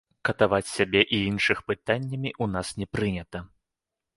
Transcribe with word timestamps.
Катаваць 0.27 0.69
сябе 0.77 1.01
і 1.17 1.19
іншых 1.31 1.61
пытаннямі 1.69 2.31
ў 2.33 2.45
нас 2.55 2.73
не 2.81 2.87
прынята. 2.95 3.47